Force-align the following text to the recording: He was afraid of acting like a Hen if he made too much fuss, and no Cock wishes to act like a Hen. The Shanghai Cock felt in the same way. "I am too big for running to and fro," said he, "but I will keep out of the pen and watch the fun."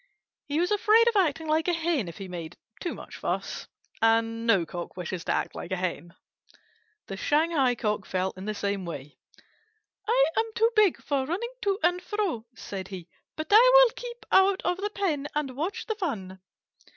He 0.47 0.59
was 0.59 0.71
afraid 0.71 1.07
of 1.09 1.15
acting 1.15 1.47
like 1.47 1.67
a 1.67 1.73
Hen 1.73 2.07
if 2.07 2.17
he 2.17 2.27
made 2.27 2.57
too 2.79 2.95
much 2.95 3.17
fuss, 3.17 3.67
and 4.01 4.47
no 4.47 4.65
Cock 4.65 4.97
wishes 4.97 5.23
to 5.25 5.31
act 5.31 5.53
like 5.53 5.69
a 5.71 5.75
Hen. 5.75 6.15
The 7.05 7.15
Shanghai 7.15 7.75
Cock 7.75 8.07
felt 8.07 8.35
in 8.35 8.45
the 8.45 8.55
same 8.55 8.83
way. 8.83 9.19
"I 10.07 10.25
am 10.35 10.49
too 10.55 10.71
big 10.75 10.97
for 10.97 11.27
running 11.27 11.53
to 11.61 11.77
and 11.83 12.01
fro," 12.01 12.47
said 12.55 12.87
he, 12.87 13.09
"but 13.35 13.49
I 13.51 13.71
will 13.75 13.93
keep 13.95 14.25
out 14.31 14.63
of 14.63 14.77
the 14.77 14.89
pen 14.89 15.27
and 15.35 15.55
watch 15.55 15.85
the 15.85 15.93
fun." 15.93 16.39